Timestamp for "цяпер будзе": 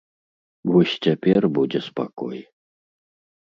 1.07-1.79